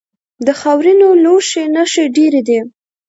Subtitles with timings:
[0.45, 2.59] د خاورینو لوښو نښې ډیرې دي